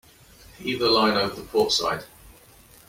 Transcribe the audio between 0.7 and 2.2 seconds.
the line over the port side.